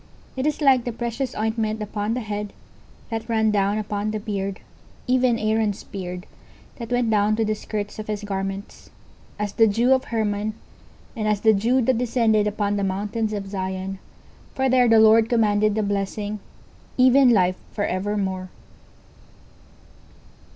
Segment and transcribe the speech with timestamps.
[0.29, 2.53] 19:133:002 It is like the precious ointment upon the head,
[3.11, 4.59] that ran down upon the beard,
[5.05, 6.25] even Aaron's beard:
[6.77, 8.89] that went down to the skirts of his garments;
[9.39, 10.53] 19:133:003 As the dew of Hermon,
[11.15, 13.99] and as the dew that descended upon the mountains of Zion:
[14.55, 16.39] for there the LORD commanded the blessing,
[16.97, 18.49] even life for evermore.